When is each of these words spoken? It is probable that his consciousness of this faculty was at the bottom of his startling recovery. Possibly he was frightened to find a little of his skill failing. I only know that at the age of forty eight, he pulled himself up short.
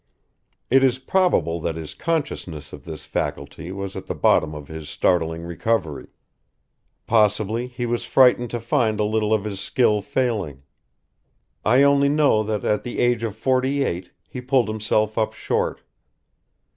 It 0.71 0.83
is 0.83 0.97
probable 0.97 1.59
that 1.61 1.75
his 1.75 1.93
consciousness 1.93 2.73
of 2.73 2.85
this 2.85 3.05
faculty 3.05 3.71
was 3.71 3.95
at 3.95 4.07
the 4.07 4.15
bottom 4.15 4.55
of 4.55 4.67
his 4.67 4.89
startling 4.89 5.43
recovery. 5.43 6.07
Possibly 7.05 7.67
he 7.67 7.85
was 7.85 8.03
frightened 8.03 8.49
to 8.49 8.59
find 8.59 8.99
a 8.99 9.03
little 9.03 9.31
of 9.31 9.43
his 9.43 9.59
skill 9.59 10.01
failing. 10.01 10.63
I 11.63 11.83
only 11.83 12.09
know 12.09 12.41
that 12.41 12.65
at 12.65 12.81
the 12.81 12.97
age 12.97 13.21
of 13.23 13.35
forty 13.35 13.83
eight, 13.83 14.09
he 14.27 14.41
pulled 14.41 14.69
himself 14.69 15.19
up 15.19 15.33
short. 15.33 15.81